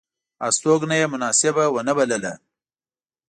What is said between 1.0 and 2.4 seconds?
یې مناسبه ونه بلله.